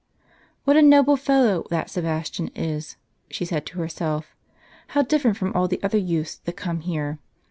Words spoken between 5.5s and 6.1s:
all the other